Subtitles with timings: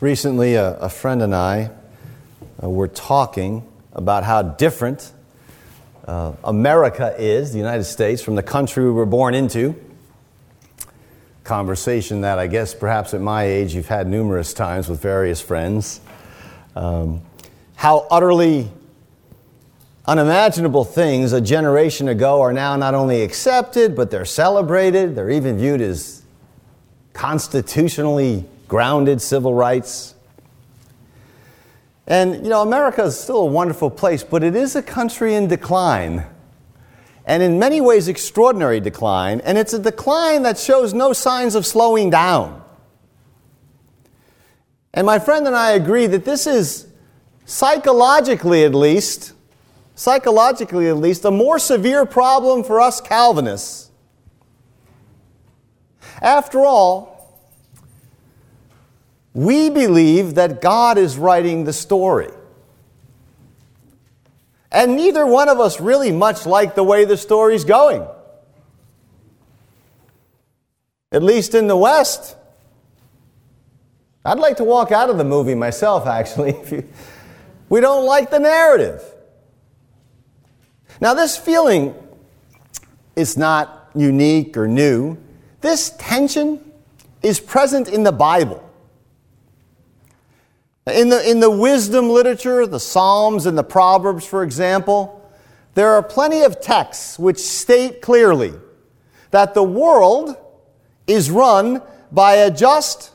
[0.00, 1.70] Recently, a, a friend and I
[2.62, 5.12] uh, were talking about how different
[6.06, 9.74] uh, America is, the United States, from the country we were born into.
[11.44, 16.00] Conversation that I guess perhaps at my age you've had numerous times with various friends.
[16.74, 17.20] Um,
[17.74, 18.70] how utterly
[20.06, 25.14] unimaginable things a generation ago are now not only accepted, but they're celebrated.
[25.14, 26.22] They're even viewed as
[27.12, 30.14] constitutionally grounded civil rights.
[32.06, 35.48] And, you know, America is still a wonderful place, but it is a country in
[35.48, 36.24] decline.
[37.26, 39.40] And in many ways, extraordinary decline.
[39.40, 42.62] And it's a decline that shows no signs of slowing down.
[44.94, 46.86] And my friend and I agree that this is,
[47.46, 49.32] psychologically at least,
[49.96, 53.90] psychologically at least, a more severe problem for us Calvinists.
[56.22, 57.19] After all,
[59.32, 62.30] we believe that God is writing the story.
[64.72, 68.06] And neither one of us really much like the way the story's going.
[71.12, 72.36] At least in the West.
[74.24, 76.54] I'd like to walk out of the movie myself, actually.
[77.68, 79.02] we don't like the narrative.
[81.00, 81.94] Now, this feeling
[83.16, 85.16] is not unique or new.
[85.62, 86.60] This tension
[87.22, 88.69] is present in the Bible.
[90.86, 95.16] In the, in the wisdom literature, the Psalms and the Proverbs, for example,
[95.74, 98.54] there are plenty of texts which state clearly
[99.30, 100.36] that the world
[101.06, 103.12] is run by a just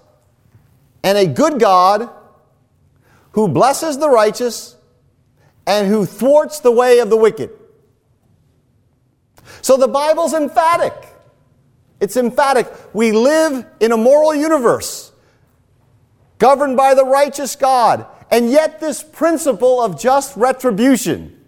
[1.04, 2.10] and a good God
[3.32, 4.78] who blesses the righteous
[5.68, 7.50] and who thwarts the way of the wicked.
[9.62, 10.94] So the Bible's emphatic.
[12.00, 12.72] It's emphatic.
[12.94, 15.12] We live in a moral universe
[16.38, 21.40] governed by the righteous God, and yet this principle of just retribution,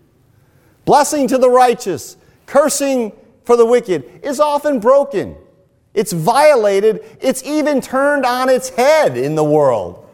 [0.86, 3.12] blessing to the righteous, cursing
[3.44, 5.36] for the wicked, is often broken.
[5.94, 7.04] It's violated.
[7.20, 10.08] It's even turned on its head in the world.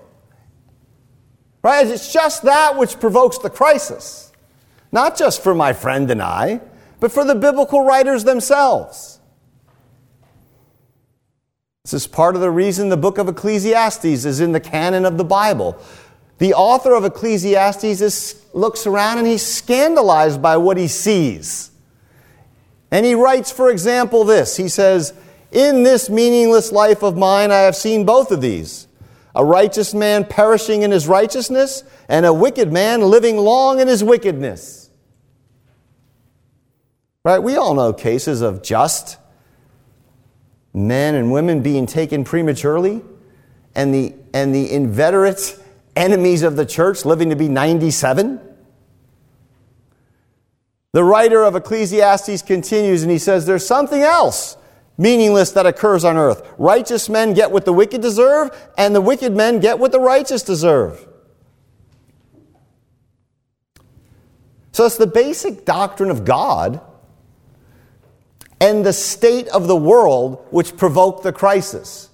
[1.62, 1.86] Right?
[1.88, 4.32] It's just that which provokes the crisis.
[4.92, 6.62] Not just for my friend and I,
[7.00, 9.13] but for the biblical writers themselves.
[11.84, 15.18] This is part of the reason the book of Ecclesiastes is in the canon of
[15.18, 15.78] the Bible.
[16.38, 21.72] The author of Ecclesiastes is, looks around and he's scandalized by what he sees.
[22.90, 25.14] And he writes, for example, this He says,
[25.52, 28.88] In this meaningless life of mine, I have seen both of these
[29.36, 34.04] a righteous man perishing in his righteousness, and a wicked man living long in his
[34.04, 34.90] wickedness.
[37.26, 37.40] Right?
[37.40, 39.18] We all know cases of just
[40.74, 43.02] men and women being taken prematurely
[43.76, 45.60] and the, and the inveterate
[45.96, 48.40] enemies of the church living to be 97.
[50.92, 54.58] The writer of Ecclesiastes continues and he says, There's something else
[54.98, 56.48] meaningless that occurs on earth.
[56.58, 60.44] Righteous men get what the wicked deserve, and the wicked men get what the righteous
[60.44, 61.08] deserve.
[64.72, 66.82] So it's the basic doctrine of God
[68.64, 72.10] and the state of the world which provoked the crisis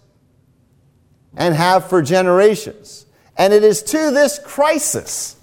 [1.37, 3.05] and have for generations.
[3.37, 5.35] And it is to this crisis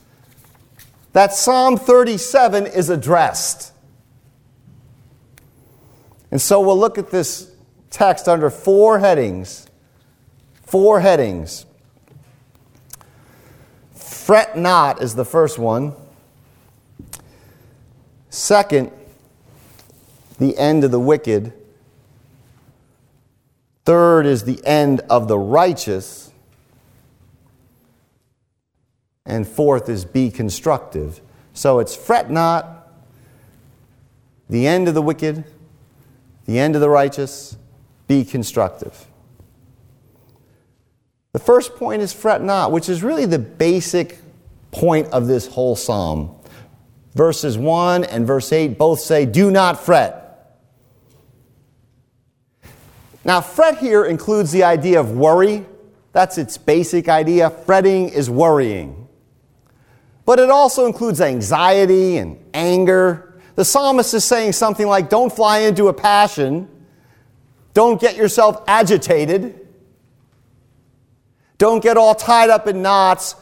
[1.12, 3.72] that Psalm 37 is addressed.
[6.32, 7.52] And so we'll look at this
[7.90, 9.68] text under four headings.
[10.64, 11.66] Four headings.
[13.94, 15.94] Fret not is the first one.
[18.28, 18.90] Second,
[20.38, 21.52] the end of the wicked.
[23.84, 26.32] Third is the end of the righteous.
[29.24, 31.20] And fourth is be constructive.
[31.52, 32.88] So it's fret not,
[34.48, 35.44] the end of the wicked,
[36.44, 37.56] the end of the righteous,
[38.06, 39.06] be constructive.
[41.32, 44.18] The first point is fret not, which is really the basic
[44.70, 46.34] point of this whole psalm.
[47.14, 50.25] Verses 1 and verse 8 both say, Do not fret.
[53.26, 55.66] Now, fret here includes the idea of worry.
[56.12, 57.50] That's its basic idea.
[57.50, 59.08] Fretting is worrying.
[60.24, 63.34] But it also includes anxiety and anger.
[63.56, 66.68] The psalmist is saying something like, Don't fly into a passion.
[67.74, 69.66] Don't get yourself agitated.
[71.58, 73.34] Don't get all tied up in knots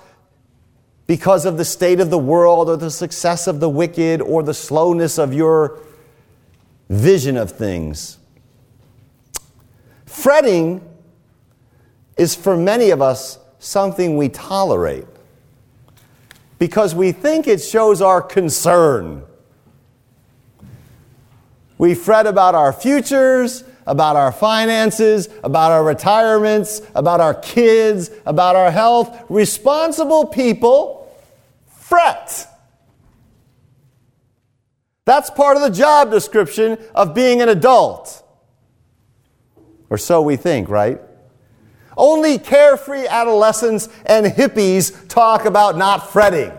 [1.07, 4.55] because of the state of the world or the success of the wicked or the
[4.55, 5.79] slowness of your
[6.89, 8.17] vision of things.
[10.15, 10.81] Fretting
[12.17, 15.07] is for many of us something we tolerate
[16.61, 19.25] because we think it shows our concern.
[21.79, 28.55] We fret about our futures, about our finances, about our retirements, about our kids, about
[28.55, 29.25] our health.
[29.29, 31.13] Responsible people
[31.67, 32.47] fret.
[35.07, 38.24] That's part of the job description of being an adult.
[39.91, 41.01] Or so we think, right?
[41.97, 46.53] Only carefree adolescents and hippies talk about not fretting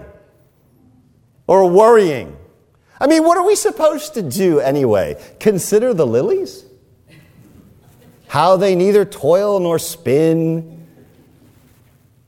[1.48, 2.38] or worrying.
[3.00, 5.22] I mean, what are we supposed to do anyway?
[5.39, 6.63] Consider the lilies?
[8.27, 10.88] How they neither toil nor spin,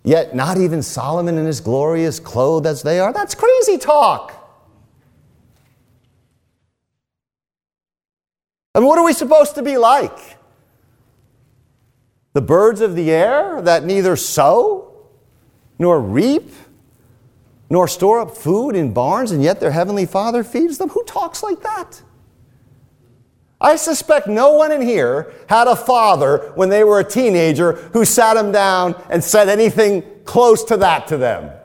[0.03, 3.13] yet not even Solomon in his glory is clothed as they are?
[3.13, 4.33] That's crazy talk.
[8.75, 10.37] And what are we supposed to be like?
[12.37, 14.93] The birds of the air that neither sow
[15.79, 16.51] nor reap
[17.67, 20.89] nor store up food in barns, and yet their heavenly Father feeds them?
[20.89, 21.99] Who talks like that?
[23.59, 28.05] I suspect no one in here had a father when they were a teenager who
[28.05, 31.56] sat them down and said anything close to that to them.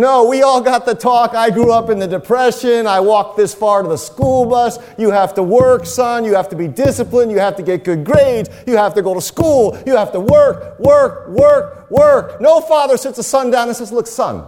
[0.00, 1.34] No, we all got the talk.
[1.34, 2.86] I grew up in the Depression.
[2.86, 4.78] I walked this far to the school bus.
[4.96, 6.24] You have to work, son.
[6.24, 7.30] You have to be disciplined.
[7.30, 8.48] You have to get good grades.
[8.66, 9.78] You have to go to school.
[9.84, 12.40] You have to work, work, work, work.
[12.40, 14.46] No father sits a son down and says, Look, son,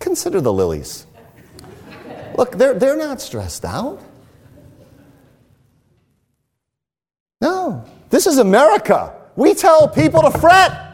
[0.00, 1.06] consider the lilies.
[2.36, 4.00] Look, they're, they're not stressed out.
[7.40, 9.14] No, this is America.
[9.36, 10.85] We tell people to fret.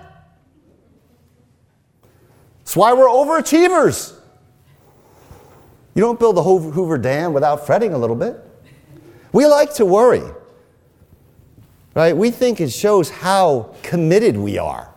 [2.73, 4.19] That's why we're overachievers.
[5.95, 8.43] You don't build the Hoover Dam without fretting a little bit.
[9.31, 10.23] We like to worry,
[11.95, 12.17] right?
[12.17, 14.91] We think it shows how committed we are.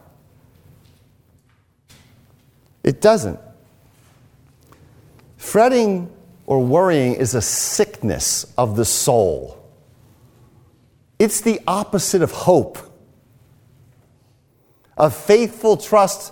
[2.81, 3.42] It doesn't.
[5.36, 6.10] Fretting
[6.45, 9.62] or worrying is a sickness of the soul.
[11.19, 12.78] It's the opposite of hope,
[14.95, 16.31] of faithful trust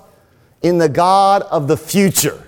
[0.63, 2.41] in the God of the future.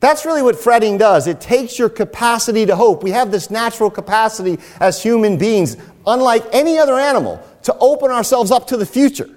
[0.00, 1.26] That's really what fretting does.
[1.26, 3.02] It takes your capacity to hope.
[3.02, 5.76] We have this natural capacity as human beings,
[6.06, 9.28] unlike any other animal, to open ourselves up to the future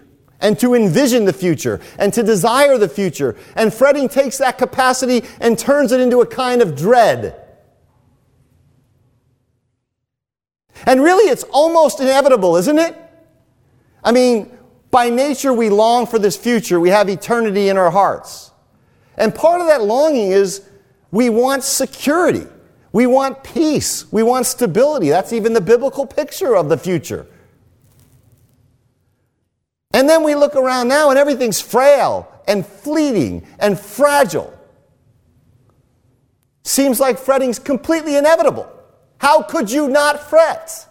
[0.41, 3.35] and to envision the future and to desire the future.
[3.55, 7.35] And fretting takes that capacity and turns it into a kind of dread.
[10.85, 12.95] And really, it's almost inevitable, isn't it?
[14.03, 14.57] I mean,
[14.91, 16.79] by nature, we long for this future.
[16.79, 18.51] We have eternity in our hearts.
[19.17, 20.67] And part of that longing is
[21.11, 22.47] we want security.
[22.91, 24.11] We want peace.
[24.11, 25.09] We want stability.
[25.09, 27.27] That's even the biblical picture of the future.
[29.93, 34.53] And then we look around now and everything's frail and fleeting and fragile.
[36.63, 38.71] Seems like fretting's completely inevitable.
[39.17, 40.87] How could you not fret?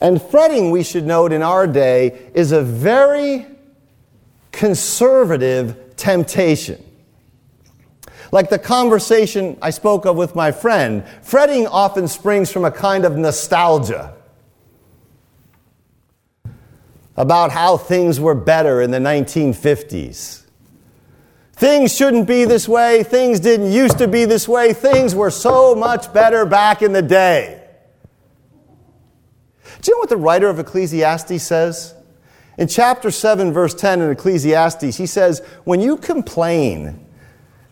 [0.00, 3.46] And fretting, we should note in our day, is a very
[4.52, 6.82] conservative temptation.
[8.32, 13.04] Like the conversation I spoke of with my friend, fretting often springs from a kind
[13.04, 14.14] of nostalgia
[17.16, 20.42] about how things were better in the 1950s.
[21.52, 23.04] Things shouldn't be this way.
[23.04, 24.72] Things didn't used to be this way.
[24.72, 27.63] Things were so much better back in the day.
[29.84, 31.94] Do you know what the writer of Ecclesiastes says?
[32.56, 37.04] In chapter 7, verse 10 in Ecclesiastes, he says, When you complain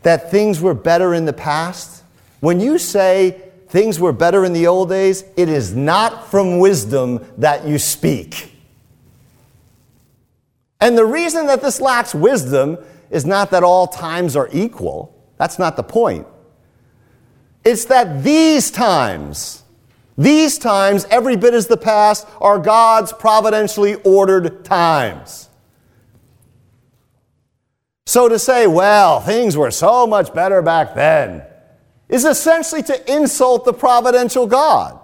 [0.03, 2.05] that things were better in the past,
[2.41, 7.25] when you say things were better in the old days, it is not from wisdom
[7.39, 8.55] that you speak.
[10.83, 12.77] And the reason that this lacks wisdom
[13.09, 15.19] is not that all times are equal.
[15.39, 16.27] That's not the point.
[17.65, 19.62] It's that these times,
[20.17, 25.49] these times, every bit as the past, are God's providentially ordered times.
[28.05, 31.43] So to say, well, things were so much better back then,
[32.09, 34.99] is essentially to insult the providential God.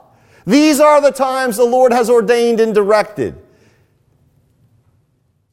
[0.47, 3.41] These are the times the Lord has ordained and directed.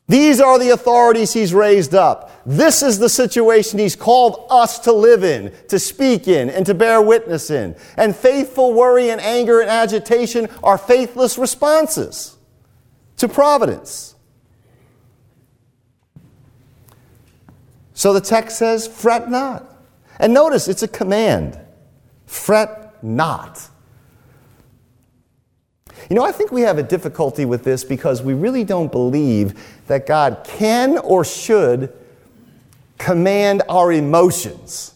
[0.07, 2.31] These are the authorities he's raised up.
[2.45, 6.75] This is the situation he's called us to live in, to speak in, and to
[6.75, 7.75] bear witness in.
[7.97, 12.37] And faithful worry and anger and agitation are faithless responses
[13.17, 14.15] to providence.
[17.95, 19.65] So the text says, fret not.
[20.19, 21.59] And notice it's a command
[22.27, 23.69] fret not.
[26.09, 29.59] You know, I think we have a difficulty with this because we really don't believe
[29.87, 31.91] that God can or should
[32.97, 34.93] command our emotions.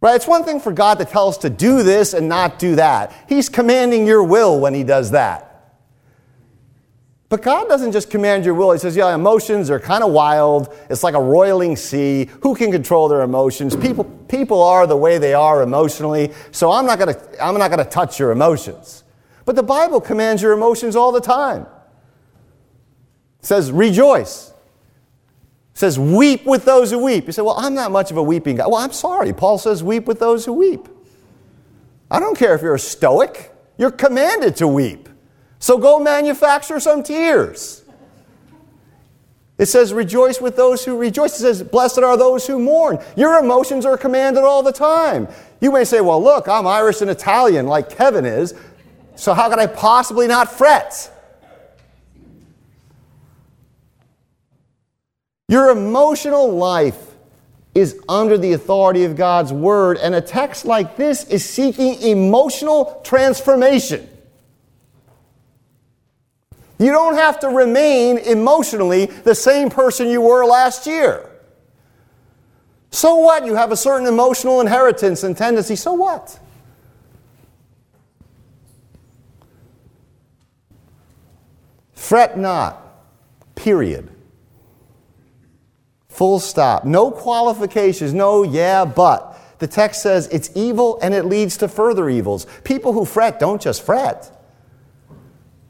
[0.00, 0.16] Right?
[0.16, 3.12] It's one thing for God to tell us to do this and not do that.
[3.28, 5.45] He's commanding your will when He does that.
[7.28, 8.70] But God doesn't just command your will.
[8.70, 10.72] He says, yeah, emotions are kind of wild.
[10.88, 12.30] It's like a roiling sea.
[12.42, 13.74] Who can control their emotions?
[13.74, 17.70] People, people are the way they are emotionally, so I'm not going to I'm not
[17.70, 19.02] going to touch your emotions.
[19.44, 21.66] But the Bible commands your emotions all the time.
[23.40, 24.50] It says, rejoice.
[24.50, 27.26] It says, weep with those who weep.
[27.26, 28.66] You say, well, I'm not much of a weeping guy.
[28.66, 29.32] Well, I'm sorry.
[29.32, 30.88] Paul says, weep with those who weep.
[32.10, 35.08] I don't care if you're a stoic, you're commanded to weep.
[35.58, 37.82] So go manufacture some tears.
[39.58, 41.34] It says, rejoice with those who rejoice.
[41.36, 42.98] It says, blessed are those who mourn.
[43.16, 45.28] Your emotions are commanded all the time.
[45.60, 48.54] You may say, well, look, I'm Irish and Italian like Kevin is,
[49.14, 51.10] so how could I possibly not fret?
[55.48, 57.14] Your emotional life
[57.74, 63.00] is under the authority of God's word, and a text like this is seeking emotional
[63.04, 64.06] transformation.
[66.78, 71.30] You don't have to remain emotionally the same person you were last year.
[72.90, 73.46] So what?
[73.46, 75.76] You have a certain emotional inheritance and tendency.
[75.76, 76.38] So what?
[81.92, 82.82] Fret not.
[83.54, 84.10] Period.
[86.08, 86.84] Full stop.
[86.84, 88.14] No qualifications.
[88.14, 89.32] No, yeah, but.
[89.58, 92.46] The text says it's evil and it leads to further evils.
[92.62, 94.35] People who fret don't just fret.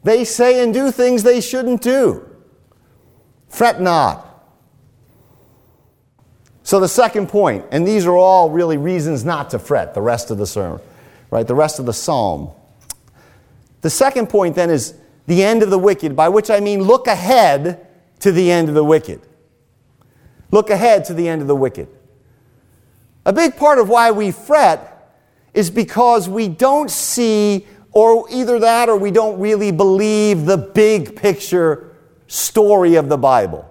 [0.07, 2.25] They say and do things they shouldn't do.
[3.49, 4.23] Fret not.
[6.63, 10.31] So, the second point, and these are all really reasons not to fret, the rest
[10.31, 10.79] of the sermon,
[11.29, 11.45] right?
[11.45, 12.51] The rest of the psalm.
[13.81, 14.93] The second point then is
[15.25, 17.85] the end of the wicked, by which I mean look ahead
[18.21, 19.19] to the end of the wicked.
[20.51, 21.89] Look ahead to the end of the wicked.
[23.25, 25.19] A big part of why we fret
[25.53, 31.15] is because we don't see or either that or we don't really believe the big
[31.15, 31.95] picture
[32.27, 33.67] story of the Bible.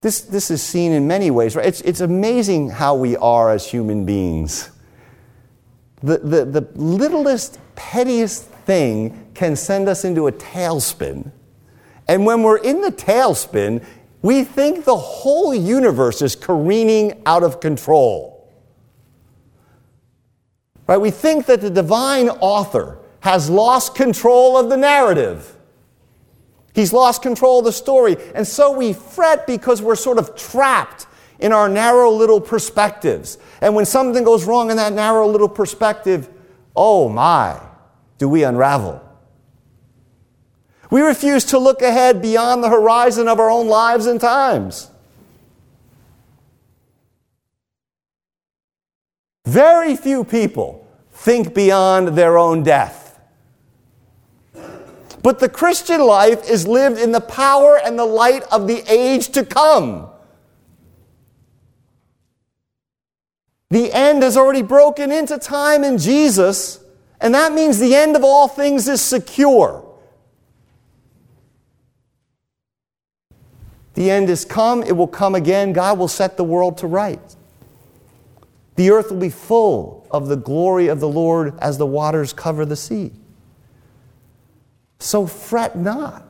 [0.00, 1.66] This, this is seen in many ways, right?
[1.66, 4.70] It's, it's amazing how we are as human beings.
[6.02, 11.32] The, the, the littlest, pettiest thing can send us into a tailspin.
[12.08, 13.84] And when we're in the tailspin,
[14.22, 18.31] we think the whole universe is careening out of control.
[20.86, 20.98] Right?
[20.98, 25.56] We think that the divine author has lost control of the narrative.
[26.74, 28.16] He's lost control of the story.
[28.34, 31.06] And so we fret because we're sort of trapped
[31.38, 33.38] in our narrow little perspectives.
[33.60, 36.28] And when something goes wrong in that narrow little perspective,
[36.74, 37.60] oh my,
[38.18, 39.00] do we unravel.
[40.90, 44.90] We refuse to look ahead beyond the horizon of our own lives and times.
[49.44, 53.20] Very few people think beyond their own death.
[55.22, 59.28] But the Christian life is lived in the power and the light of the age
[59.30, 60.08] to come.
[63.70, 66.84] The end has already broken into time in Jesus,
[67.20, 69.88] and that means the end of all things is secure.
[73.94, 75.72] The end is come, it will come again.
[75.72, 77.36] God will set the world to rights.
[78.76, 82.64] The earth will be full of the glory of the Lord as the waters cover
[82.64, 83.12] the sea.
[84.98, 86.26] So fret not.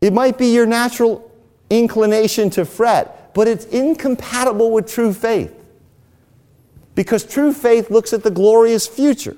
[0.00, 1.30] It might be your natural
[1.68, 5.54] inclination to fret, but it's incompatible with true faith.
[6.94, 9.36] Because true faith looks at the glorious future.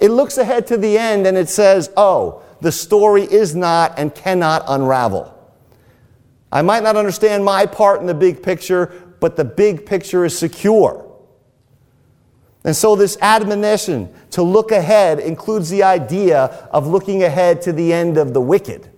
[0.00, 4.14] It looks ahead to the end and it says, oh, the story is not and
[4.14, 5.32] cannot unravel.
[6.52, 10.38] I might not understand my part in the big picture, but the big picture is
[10.38, 11.04] secure.
[12.62, 17.92] And so, this admonition to look ahead includes the idea of looking ahead to the
[17.92, 18.88] end of the wicked,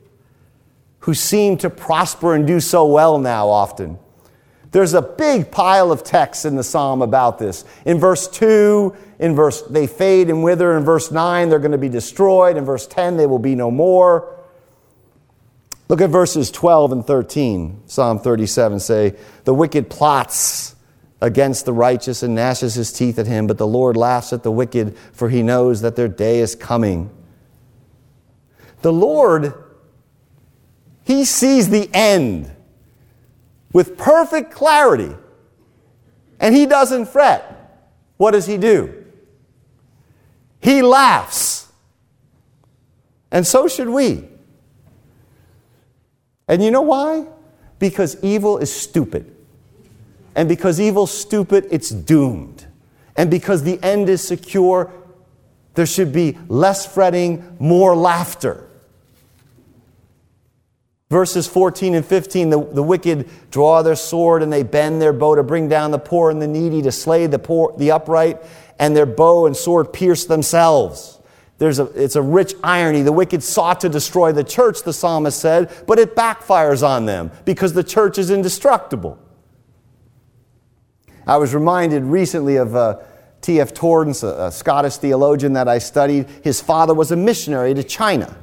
[0.99, 3.99] who seem to prosper and do so well now often.
[4.70, 7.64] There's a big pile of texts in the psalm about this.
[7.87, 10.76] In verse 2, in verse they fade and wither.
[10.76, 12.58] In verse 9, they're going to be destroyed.
[12.58, 14.38] In verse 10, they will be no more.
[15.88, 17.83] Look at verses 12 and 13.
[17.87, 20.76] Psalm 37 say, The wicked plots
[21.21, 24.50] against the righteous and gnashes his teeth at him, but the Lord laughs at the
[24.50, 27.11] wicked, for he knows that their day is coming.
[28.83, 29.54] The Lord,
[31.04, 32.54] he sees the end
[33.73, 35.14] with perfect clarity.
[36.40, 39.04] and he doesn't fret, what does he do?
[40.61, 41.66] He laughs.
[43.33, 44.28] And so should we.
[46.49, 47.26] And you know why?
[47.78, 49.35] Because evil is stupid.
[50.35, 52.67] And because evil's stupid, it's doomed.
[53.17, 54.93] And because the end is secure,
[55.75, 58.69] there should be less fretting, more laughter.
[61.11, 65.35] Verses 14 and 15 the, the wicked draw their sword and they bend their bow
[65.35, 68.38] to bring down the poor and the needy, to slay the, poor, the upright,
[68.78, 71.17] and their bow and sword pierce themselves.
[71.58, 73.02] There's a, it's a rich irony.
[73.02, 77.32] The wicked sought to destroy the church, the psalmist said, but it backfires on them
[77.44, 79.18] because the church is indestructible.
[81.26, 83.00] I was reminded recently of uh,
[83.40, 83.74] T.F.
[83.74, 86.28] Torrance, a, a Scottish theologian that I studied.
[86.42, 88.36] His father was a missionary to China.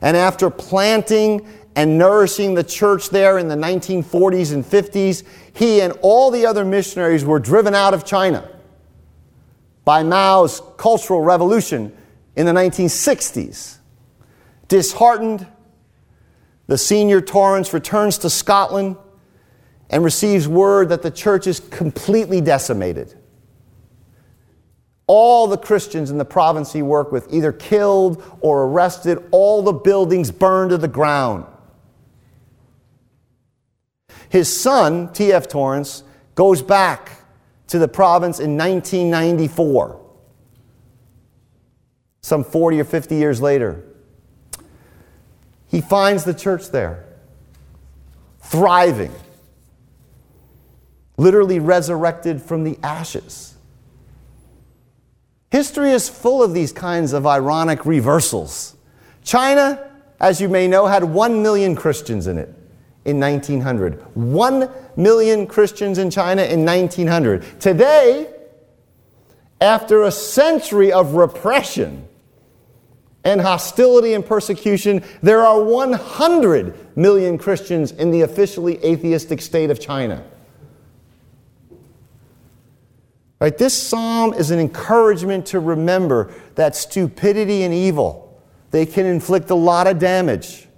[0.00, 1.46] And after planting
[1.76, 6.64] and nourishing the church there in the 1940s and 50s, he and all the other
[6.64, 8.50] missionaries were driven out of China
[9.84, 11.96] by Mao's Cultural Revolution
[12.36, 13.78] in the 1960s.
[14.68, 15.46] Disheartened,
[16.66, 18.96] the senior Torrance returns to Scotland
[19.88, 23.14] and receives word that the church is completely decimated.
[25.06, 29.72] All the Christians in the province he worked with either killed or arrested, all the
[29.72, 31.46] buildings burned to the ground.
[34.28, 35.46] His son, T.F.
[35.46, 36.02] Torrance,
[36.34, 37.12] goes back
[37.68, 40.05] to the province in 1994,
[42.26, 43.84] some 40 or 50 years later.
[45.68, 47.04] He finds the church there,
[48.40, 49.12] thriving,
[51.16, 53.54] literally resurrected from the ashes.
[55.52, 58.74] History is full of these kinds of ironic reversals.
[59.22, 62.52] China, as you may know, had 1 million Christians in it
[63.04, 64.02] in 1900.
[64.16, 67.60] 1 million Christians in China in 1900.
[67.60, 68.26] Today,
[69.60, 72.05] after a century of repression
[73.26, 79.80] and hostility and persecution, there are 100 million Christians in the officially atheistic state of
[79.80, 80.24] China.
[83.40, 83.58] Right?
[83.58, 89.56] This psalm is an encouragement to remember that stupidity and evil, they can inflict a
[89.56, 90.68] lot of damage.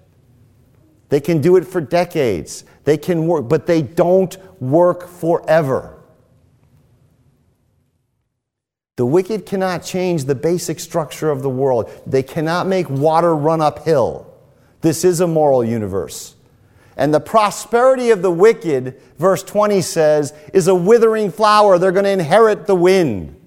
[1.11, 2.65] They can do it for decades.
[2.85, 5.98] They can work, but they don't work forever.
[8.99, 11.89] The wicked cannot change the basic structure of the world.
[12.05, 14.27] They cannot make water run uphill.
[14.81, 16.35] This is a moral universe.
[16.97, 21.79] And the prosperity of the wicked, verse 20 says, is a withering flower.
[21.79, 23.41] They're going to inherit the wind.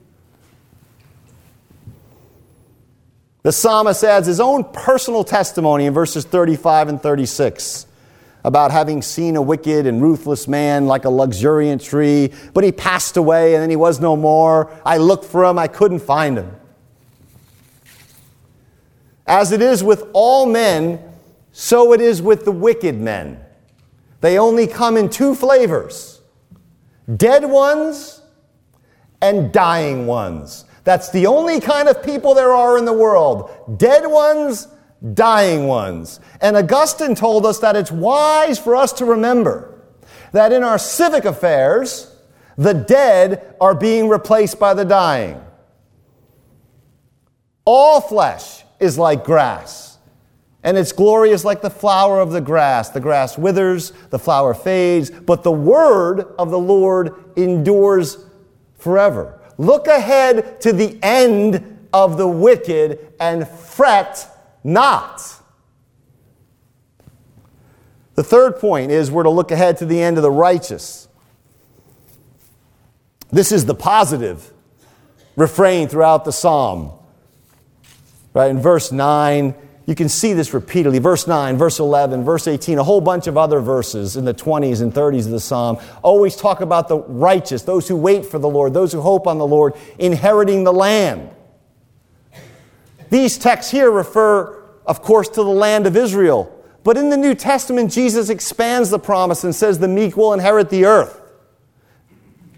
[3.44, 7.88] The psalmist adds his own personal testimony in verses 35 and 36
[8.44, 13.18] about having seen a wicked and ruthless man like a luxuriant tree, but he passed
[13.18, 14.72] away and then he was no more.
[14.86, 16.56] I looked for him, I couldn't find him.
[19.28, 21.00] As it is with all men,
[21.52, 23.40] so it is with the wicked men.
[24.22, 26.22] They only come in two flavors
[27.18, 28.22] dead ones
[29.22, 30.66] and dying ones.
[30.84, 34.68] That's the only kind of people there are in the world dead ones,
[35.14, 36.20] dying ones.
[36.42, 39.82] And Augustine told us that it's wise for us to remember
[40.32, 42.16] that in our civic affairs,
[42.58, 45.42] the dead are being replaced by the dying.
[47.66, 49.98] All flesh is like grass.
[50.64, 52.90] And its glory is like the flower of the grass.
[52.90, 58.26] The grass withers, the flower fades, but the word of the Lord endures
[58.78, 59.40] forever.
[59.58, 64.31] Look ahead to the end of the wicked and fret
[64.64, 65.22] not.
[68.16, 71.08] The third point is we're to look ahead to the end of the righteous.
[73.32, 74.52] This is the positive
[75.36, 76.92] refrain throughout the psalm.
[78.34, 81.00] Right in verse 9, you can see this repeatedly.
[81.00, 84.82] Verse 9, verse 11, verse 18, a whole bunch of other verses in the 20s
[84.82, 88.50] and 30s of the psalm always talk about the righteous, those who wait for the
[88.50, 91.30] Lord, those who hope on the Lord, inheriting the land.
[93.12, 96.58] These texts here refer, of course, to the land of Israel.
[96.84, 100.70] But in the New Testament, Jesus expands the promise and says the meek will inherit
[100.70, 101.22] the earth.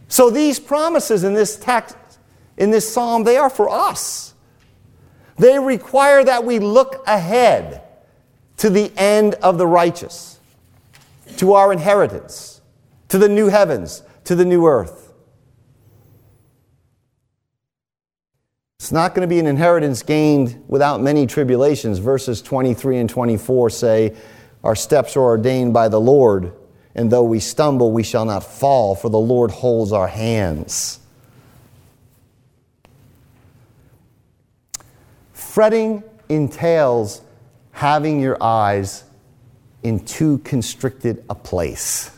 [0.07, 1.97] So these promises in this text,
[2.55, 4.35] in this psalm, they are for us.
[5.37, 7.81] They require that we look ahead
[8.57, 10.39] to the end of the righteous,
[11.37, 12.61] to our inheritance,
[13.09, 15.02] to the new heavens, to the new earth.
[18.83, 21.99] It's not going to be an inheritance gained without many tribulations.
[21.99, 24.13] Verses 23 and 24 say,
[24.61, 26.51] Our steps are ordained by the Lord,
[26.93, 30.99] And though we stumble, we shall not fall, for the Lord holds our hands.
[35.31, 37.21] Fretting entails
[37.71, 39.05] having your eyes
[39.81, 42.11] in too constricted a place.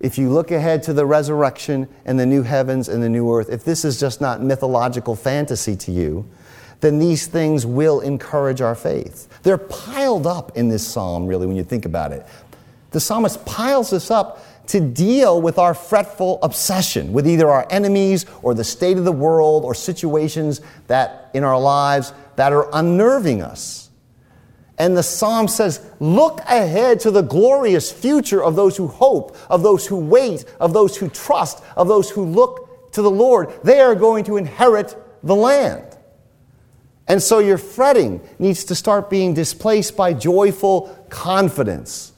[0.00, 3.50] If you look ahead to the resurrection and the new heavens and the new earth,
[3.50, 6.26] if this is just not mythological fantasy to you,
[6.80, 9.28] then these things will encourage our faith.
[9.42, 12.26] They're piled up in this psalm, really, when you think about it.
[12.92, 18.24] The psalmist piles this up to deal with our fretful obsession with either our enemies
[18.42, 23.42] or the state of the world or situations that in our lives that are unnerving
[23.42, 23.89] us.
[24.80, 29.62] And the psalm says, Look ahead to the glorious future of those who hope, of
[29.62, 33.52] those who wait, of those who trust, of those who look to the Lord.
[33.62, 35.84] They are going to inherit the land.
[37.06, 42.14] And so your fretting needs to start being displaced by joyful confidence.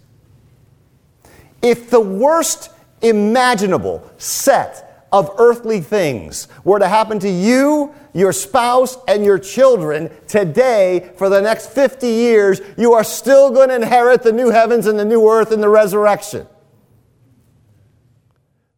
[1.62, 2.70] If the worst
[3.00, 10.10] imaginable set of earthly things were to happen to you, your spouse, and your children
[10.26, 14.86] today for the next 50 years, you are still going to inherit the new heavens
[14.86, 16.46] and the new earth in the resurrection.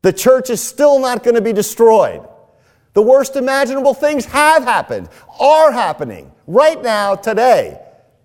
[0.03, 2.29] The church is still not going to be destroyed.
[2.95, 5.09] The worst imaginable things have happened,
[5.41, 7.81] are happening right now, today,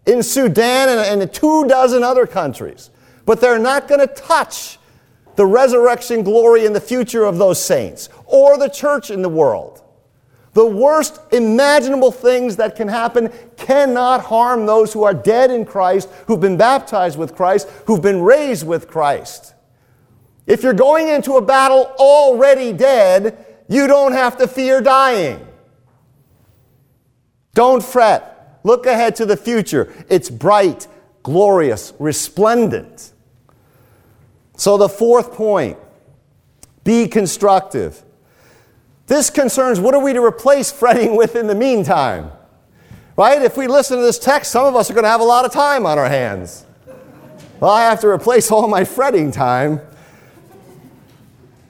[0.05, 2.89] in Sudan and, and two dozen other countries.
[3.25, 4.78] But they're not going to touch
[5.35, 9.83] the resurrection glory and the future of those saints or the church in the world.
[10.53, 16.09] The worst imaginable things that can happen cannot harm those who are dead in Christ,
[16.27, 19.53] who've been baptized with Christ, who've been raised with Christ.
[20.47, 25.45] If you're going into a battle already dead, you don't have to fear dying.
[27.53, 28.59] Don't fret.
[28.63, 29.93] Look ahead to the future.
[30.09, 30.87] It's bright,
[31.21, 33.13] glorious, resplendent.
[34.59, 35.77] So, the fourth point
[36.83, 38.03] be constructive.
[39.07, 42.31] This concerns what are we to replace fretting with in the meantime?
[43.17, 43.41] Right?
[43.41, 45.45] If we listen to this text, some of us are going to have a lot
[45.45, 46.65] of time on our hands.
[47.59, 49.81] Well, I have to replace all my fretting time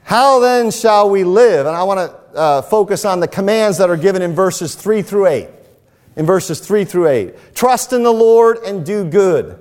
[0.10, 1.68] how then shall we live?
[1.68, 5.04] And I want to uh, focus on the commands that are given in verses 3
[5.04, 5.48] through 8.
[6.16, 7.54] In verses 3 through 8.
[7.54, 9.60] Trust in the Lord and do good.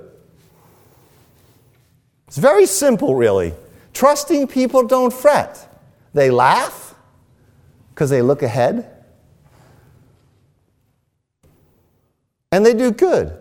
[2.28, 3.54] It's very simple, really.
[3.94, 5.68] Trusting people don't fret,
[6.14, 6.94] they laugh
[7.90, 8.94] because they look ahead.
[12.52, 13.36] And they do good.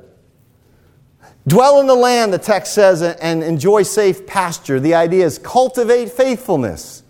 [1.47, 4.79] Dwell in the land, the text says, and enjoy safe pasture.
[4.79, 7.03] The idea is cultivate faithfulness.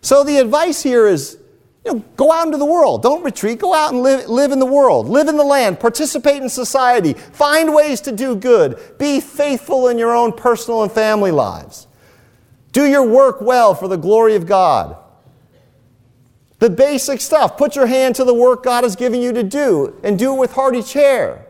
[0.00, 1.38] So the advice here is
[1.84, 3.02] you know, go out into the world.
[3.02, 3.58] Don't retreat.
[3.58, 5.08] Go out and live, live in the world.
[5.08, 5.80] Live in the land.
[5.80, 7.12] Participate in society.
[7.12, 8.78] Find ways to do good.
[8.98, 11.88] Be faithful in your own personal and family lives.
[12.70, 14.96] Do your work well for the glory of God.
[16.60, 17.56] The basic stuff.
[17.56, 20.38] Put your hand to the work God has given you to do and do it
[20.38, 21.44] with hearty cheer.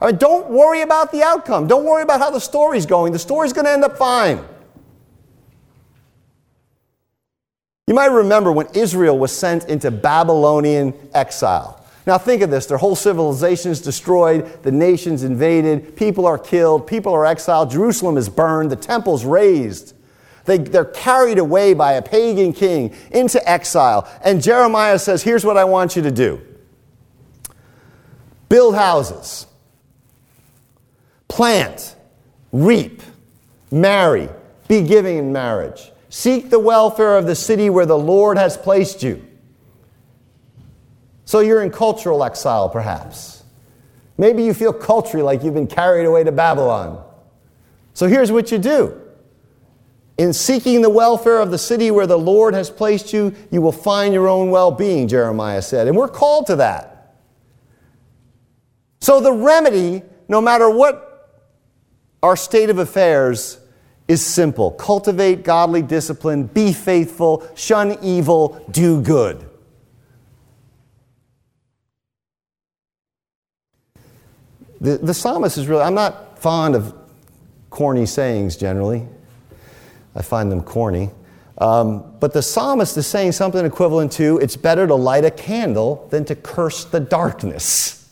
[0.00, 1.68] I mean, don't worry about the outcome.
[1.68, 3.12] Don't worry about how the story's going.
[3.12, 4.44] The story's going to end up fine.
[7.88, 11.82] You might remember when Israel was sent into Babylonian exile.
[12.06, 16.86] Now, think of this their whole civilization is destroyed, the nation's invaded, people are killed,
[16.86, 19.94] people are exiled, Jerusalem is burned, the temple's razed.
[20.44, 24.06] They, they're carried away by a pagan king into exile.
[24.22, 26.42] And Jeremiah says, Here's what I want you to do
[28.50, 29.46] build houses
[31.28, 31.96] Plant,
[32.52, 33.00] reap,
[33.70, 34.28] marry,
[34.68, 35.90] be giving in marriage.
[36.18, 39.24] Seek the welfare of the city where the Lord has placed you.
[41.26, 43.44] So you're in cultural exile, perhaps.
[44.16, 47.04] Maybe you feel culturally like you've been carried away to Babylon.
[47.94, 49.00] So here's what you do.
[50.18, 53.70] In seeking the welfare of the city where the Lord has placed you, you will
[53.70, 55.86] find your own well being, Jeremiah said.
[55.86, 57.14] And we're called to that.
[59.00, 61.38] So the remedy, no matter what
[62.24, 63.60] our state of affairs
[64.08, 69.44] is simple cultivate godly discipline, be faithful, shun evil, do good.
[74.80, 76.94] The, the psalmist is really, I'm not fond of
[77.70, 79.06] corny sayings generally.
[80.14, 81.10] I find them corny.
[81.58, 86.06] Um, but the psalmist is saying something equivalent to it's better to light a candle
[86.10, 88.08] than to curse the darkness.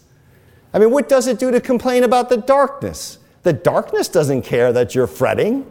[0.75, 3.19] I mean, what does it do to complain about the darkness?
[3.45, 5.65] The darkness doesn't care that you're fretting.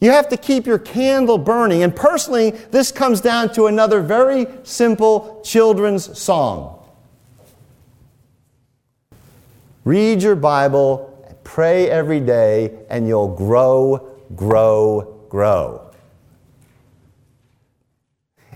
[0.00, 1.82] You have to keep your candle burning.
[1.82, 6.78] And personally, this comes down to another very simple children's song.
[9.84, 11.10] Read your Bible,
[11.50, 15.90] Pray every day, and you'll grow, grow, grow.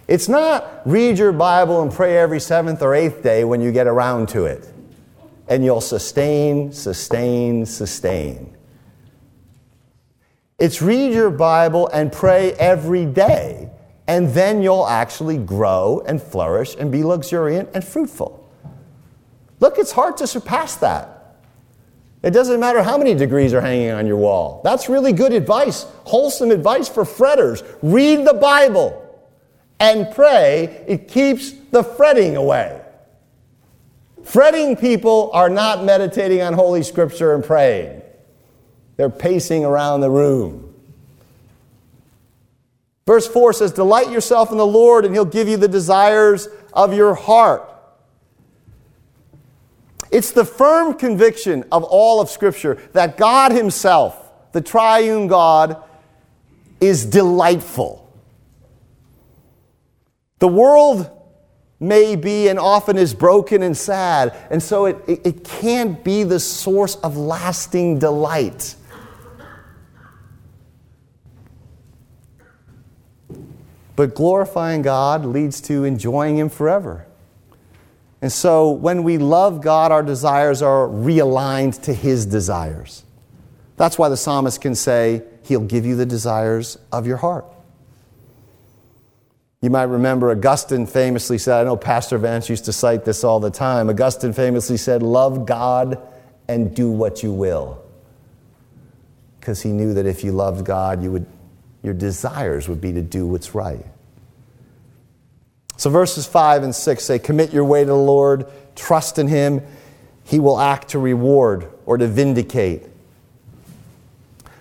[0.06, 3.88] It's not read your Bible and pray every seventh or eighth day when you get
[3.88, 4.68] around to it.
[5.48, 8.56] And you'll sustain, sustain, sustain.
[10.58, 13.70] It's read your Bible and pray every day,
[14.06, 18.40] and then you'll actually grow and flourish and be luxuriant and fruitful.
[19.60, 21.38] Look, it's hard to surpass that.
[22.22, 24.62] It doesn't matter how many degrees are hanging on your wall.
[24.64, 27.62] That's really good advice, wholesome advice for fretters.
[27.82, 29.00] Read the Bible
[29.78, 32.80] and pray, it keeps the fretting away.
[34.22, 38.00] Fretting people are not meditating on Holy Scripture and praying,
[38.96, 40.74] they're pacing around the room.
[43.06, 46.94] Verse 4 says, Delight yourself in the Lord, and He'll give you the desires of
[46.94, 47.70] your heart.
[50.10, 55.82] It's the firm conviction of all of Scripture that God Himself, the triune God,
[56.80, 58.00] is delightful.
[60.38, 61.10] The world
[61.80, 66.22] may be and often is broken and sad, and so it, it, it can't be
[66.22, 68.76] the source of lasting delight.
[73.96, 77.06] But glorifying God leads to enjoying Him forever.
[78.20, 83.04] And so when we love God, our desires are realigned to His desires.
[83.76, 87.44] That's why the psalmist can say, He'll give you the desires of your heart.
[89.64, 93.40] You might remember Augustine famously said, I know Pastor Vance used to cite this all
[93.40, 93.88] the time.
[93.88, 96.06] Augustine famously said, Love God
[96.48, 97.82] and do what you will.
[99.40, 101.26] Because he knew that if you loved God, you would,
[101.84, 103.84] your desires would be to do what's right.
[105.76, 109.60] So verses 5 and 6 say, Commit your way to the Lord, trust in him,
[110.24, 112.84] he will act to reward or to vindicate.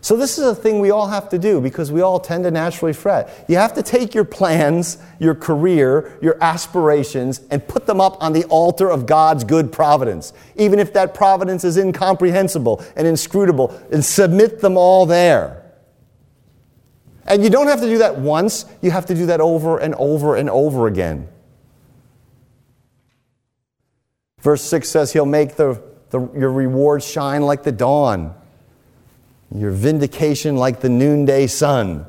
[0.02, 2.52] So, this is a thing we all have to do because we all tend to
[2.52, 3.46] naturally fret.
[3.48, 8.34] You have to take your plans, your career, your aspirations, and put them up on
[8.34, 14.04] the altar of God's good providence, even if that providence is incomprehensible and inscrutable, and
[14.04, 15.63] submit them all there.
[17.26, 19.96] And you don't have to do that once, you have to do that over and
[19.96, 21.30] over and over again.
[24.40, 28.36] Verse 6 says, He'll make the, the, your reward shine like the dawn
[29.56, 32.06] your vindication like the noonday sun.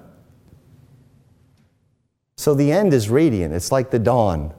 [2.37, 4.55] So the end is radiant, it's like the dawn.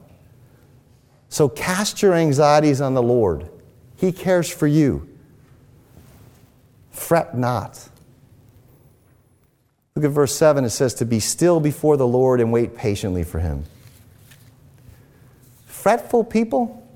[1.28, 3.50] So cast your anxieties on the Lord.
[3.96, 5.08] He cares for you.
[6.90, 7.88] Fret not.
[9.96, 10.64] Look at verse 7.
[10.64, 13.64] It says, To be still before the Lord and wait patiently for him.
[15.66, 16.86] Fretful people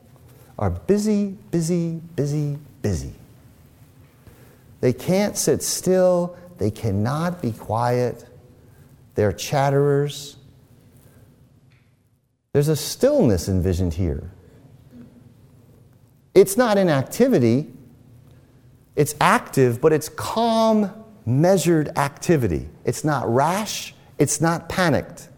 [0.59, 3.15] are busy, busy, busy, busy.
[4.81, 6.37] They can't sit still.
[6.59, 8.27] They cannot be quiet.
[9.15, 10.37] They're chatterers.
[12.53, 14.31] There's a stillness envisioned here.
[16.35, 17.73] It's not inactivity,
[18.95, 20.93] it's active, but it's calm,
[21.27, 22.69] measured activity.
[22.91, 25.29] It's not rash, it's not panicked.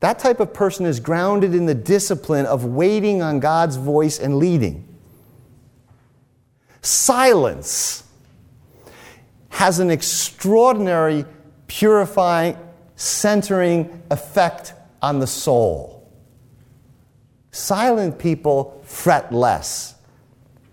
[0.00, 4.36] That type of person is grounded in the discipline of waiting on God's voice and
[4.36, 4.98] leading.
[6.82, 8.02] Silence
[9.50, 11.24] has an extraordinary
[11.68, 12.58] purifying,
[12.96, 16.10] centering effect on the soul.
[17.52, 19.94] Silent people fret less.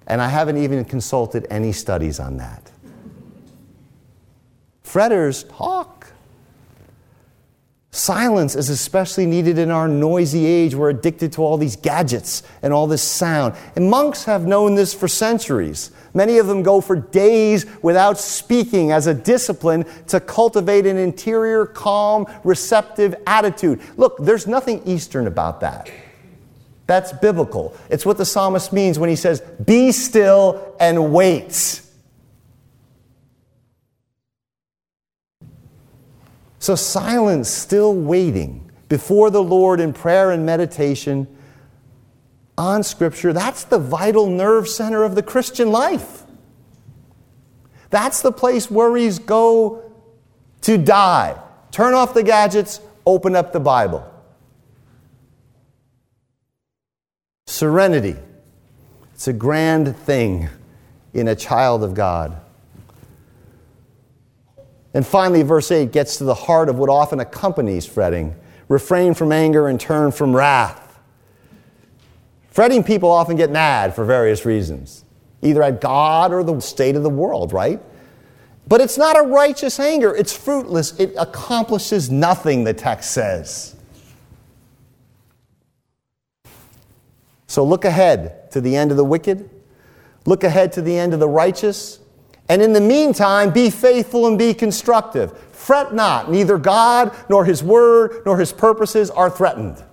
[0.08, 2.73] And I haven't even consulted any studies on that.
[4.93, 6.06] Fretters talk.
[7.89, 10.75] Silence is especially needed in our noisy age.
[10.75, 13.56] We're addicted to all these gadgets and all this sound.
[13.75, 15.89] And monks have known this for centuries.
[16.13, 21.65] Many of them go for days without speaking as a discipline to cultivate an interior,
[21.65, 23.82] calm, receptive attitude.
[23.97, 25.89] Look, there's nothing Eastern about that.
[26.86, 27.75] That's biblical.
[27.89, 31.82] It's what the psalmist means when he says, Be still and wait.
[36.63, 41.28] So, silence, still waiting before the Lord in prayer and meditation
[42.58, 46.23] on Scripture, that's the vital nerve center of the Christian life.
[47.89, 49.91] That's the place worries go
[50.62, 51.38] to die.
[51.71, 54.10] Turn off the gadgets, open up the Bible.
[57.45, 58.15] Serenity.
[59.13, 60.47] It's a grand thing
[61.13, 62.39] in a child of God.
[64.93, 68.36] And finally, verse 8 gets to the heart of what often accompanies fretting
[68.69, 70.99] refrain from anger and turn from wrath.
[72.49, 75.03] Fretting people often get mad for various reasons.
[75.41, 77.82] either at God or the state of the world, right?
[78.67, 80.15] But it's not a righteous anger.
[80.15, 80.97] It's fruitless.
[80.97, 83.75] It accomplishes nothing, the text says.
[87.47, 89.49] So look ahead to the end of the wicked.
[90.25, 91.99] Look ahead to the end of the righteous.
[92.49, 95.38] And in the meantime, be faithful and be constructive.
[95.51, 99.84] Fret not, neither God nor His word nor His purposes are threatened.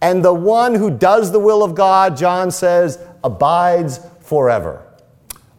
[0.00, 4.86] And the one who does the will of God, John says, abides forever.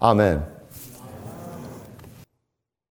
[0.01, 0.43] Amen.